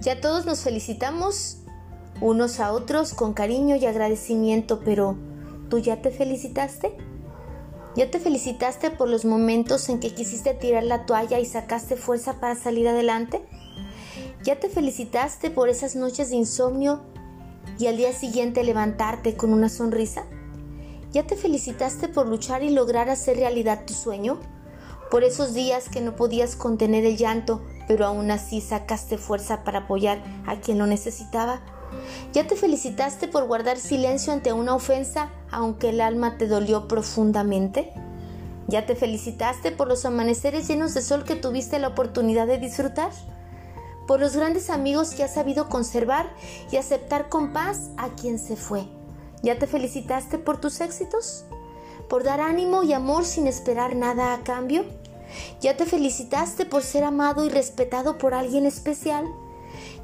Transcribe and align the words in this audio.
Ya 0.00 0.20
todos 0.20 0.46
nos 0.46 0.60
felicitamos 0.60 1.58
unos 2.20 2.60
a 2.60 2.72
otros 2.72 3.14
con 3.14 3.34
cariño 3.34 3.74
y 3.74 3.84
agradecimiento, 3.84 4.80
pero 4.84 5.16
¿tú 5.68 5.78
ya 5.78 6.00
te 6.02 6.10
felicitaste? 6.10 6.96
¿Ya 7.96 8.08
te 8.10 8.20
felicitaste 8.20 8.92
por 8.92 9.08
los 9.08 9.24
momentos 9.24 9.88
en 9.88 9.98
que 9.98 10.14
quisiste 10.14 10.54
tirar 10.54 10.84
la 10.84 11.04
toalla 11.04 11.40
y 11.40 11.44
sacaste 11.44 11.96
fuerza 11.96 12.38
para 12.38 12.54
salir 12.54 12.86
adelante? 12.86 13.42
¿Ya 14.44 14.60
te 14.60 14.68
felicitaste 14.68 15.50
por 15.50 15.68
esas 15.68 15.96
noches 15.96 16.30
de 16.30 16.36
insomnio 16.36 17.00
y 17.76 17.88
al 17.88 17.96
día 17.96 18.12
siguiente 18.12 18.62
levantarte 18.62 19.36
con 19.36 19.52
una 19.52 19.68
sonrisa? 19.68 20.26
¿Ya 21.10 21.26
te 21.26 21.34
felicitaste 21.34 22.06
por 22.08 22.28
luchar 22.28 22.62
y 22.62 22.70
lograr 22.70 23.10
hacer 23.10 23.36
realidad 23.36 23.84
tu 23.84 23.94
sueño? 23.94 24.38
Por 25.10 25.24
esos 25.24 25.54
días 25.54 25.88
que 25.88 26.00
no 26.00 26.14
podías 26.14 26.54
contener 26.54 27.04
el 27.04 27.16
llanto, 27.16 27.62
pero 27.88 28.06
aún 28.06 28.30
así 28.30 28.60
sacaste 28.60 29.18
fuerza 29.18 29.64
para 29.64 29.80
apoyar 29.80 30.22
a 30.46 30.56
quien 30.60 30.78
lo 30.78 30.86
necesitaba. 30.86 31.60
¿Ya 32.32 32.46
te 32.46 32.54
felicitaste 32.54 33.26
por 33.26 33.46
guardar 33.46 33.78
silencio 33.78 34.32
ante 34.32 34.52
una 34.52 34.74
ofensa 34.74 35.30
aunque 35.50 35.88
el 35.88 36.02
alma 36.02 36.36
te 36.36 36.46
dolió 36.46 36.86
profundamente? 36.86 37.92
¿Ya 38.68 38.84
te 38.84 38.94
felicitaste 38.94 39.72
por 39.72 39.88
los 39.88 40.04
amaneceres 40.04 40.68
llenos 40.68 40.92
de 40.92 41.00
sol 41.00 41.24
que 41.24 41.34
tuviste 41.34 41.78
la 41.78 41.88
oportunidad 41.88 42.46
de 42.46 42.58
disfrutar? 42.58 43.10
¿Por 44.06 44.20
los 44.20 44.36
grandes 44.36 44.68
amigos 44.68 45.14
que 45.14 45.24
has 45.24 45.34
sabido 45.34 45.70
conservar 45.70 46.30
y 46.70 46.76
aceptar 46.76 47.30
con 47.30 47.54
paz 47.54 47.90
a 47.96 48.10
quien 48.10 48.38
se 48.38 48.56
fue? 48.56 48.86
¿Ya 49.42 49.58
te 49.58 49.66
felicitaste 49.66 50.36
por 50.38 50.60
tus 50.60 50.82
éxitos? 50.82 51.46
¿Por 52.10 52.24
dar 52.24 52.42
ánimo 52.42 52.82
y 52.82 52.92
amor 52.92 53.24
sin 53.24 53.46
esperar 53.46 53.96
nada 53.96 54.34
a 54.34 54.42
cambio? 54.42 54.84
¿Ya 55.60 55.76
te 55.76 55.86
felicitaste 55.86 56.64
por 56.64 56.82
ser 56.82 57.04
amado 57.04 57.44
y 57.44 57.48
respetado 57.48 58.18
por 58.18 58.34
alguien 58.34 58.66
especial? 58.66 59.24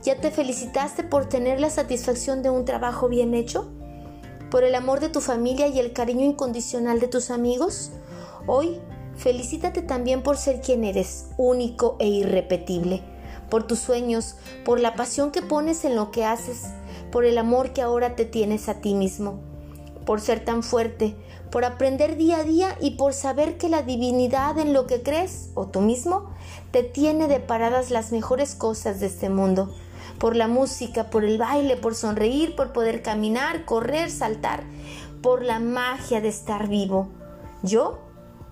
¿Ya 0.03 0.21
te 0.21 0.31
felicitaste 0.31 1.03
por 1.03 1.29
tener 1.29 1.61
la 1.61 1.71
satisfacción 1.71 2.43
de 2.43 2.51
un 2.51 2.65
trabajo 2.65 3.09
bien 3.09 3.35
hecho? 3.35 3.71
¿Por 4.51 4.65
el 4.65 4.75
amor 4.75 5.01
de 5.01 5.09
tu 5.09 5.21
familia 5.21 5.67
y 5.67 5.79
el 5.79 5.93
cariño 5.93 6.25
incondicional 6.25 7.01
de 7.01 7.09
tus 7.09 7.31
amigos? 7.31 7.91
Hoy, 8.47 8.81
felicítate 9.17 9.83
también 9.83 10.23
por 10.23 10.37
ser 10.37 10.61
quien 10.61 10.85
eres, 10.85 11.27
único 11.39 11.97
e 11.99 12.09
irrepetible, 12.09 13.03
por 13.49 13.67
tus 13.67 13.79
sueños, 13.79 14.37
por 14.65 14.81
la 14.81 14.95
pasión 14.95 15.31
que 15.31 15.43
pones 15.43 15.85
en 15.85 15.97
lo 15.97 16.11
que 16.11 16.25
haces, 16.25 16.65
por 17.11 17.25
el 17.25 17.39
amor 17.39 17.73
que 17.73 17.83
ahora 17.83 18.15
te 18.17 18.27
tienes 18.27 18.69
a 18.69 18.81
ti 18.81 18.95
mismo, 18.95 19.41
por 20.07 20.21
ser 20.21 20.45
tan 20.45 20.63
fuerte, 20.63 21.17
por 21.51 21.65
aprender 21.65 22.17
día 22.17 22.39
a 22.39 22.45
día 22.45 22.77
y 22.81 22.93
por 22.93 23.13
saber 23.13 23.59
que 23.59 23.69
la 23.69 23.83
divinidad 23.83 24.59
en 24.59 24.73
lo 24.73 24.87
que 24.87 25.03
crees, 25.03 25.51
o 25.55 25.67
tú 25.67 25.81
mismo, 25.81 26.31
te 26.71 26.83
tiene 26.83 27.29
deparadas 27.29 27.91
las 27.91 28.13
mejores 28.13 28.55
cosas 28.55 29.01
de 29.01 29.07
este 29.07 29.29
mundo 29.29 29.75
por 30.19 30.37
la 30.37 30.49
música, 30.49 31.11
por 31.11 31.25
el 31.25 31.39
baile, 31.39 31.77
por 31.77 31.95
sonreír, 31.95 32.57
por 32.57 32.73
poder 32.73 33.03
caminar, 33.03 33.65
correr, 33.65 34.11
saltar, 34.11 34.65
por 35.23 35.43
la 35.43 35.59
magia 35.59 36.21
de 36.21 36.29
estar 36.29 36.69
vivo. 36.69 37.09
Yo 37.63 37.99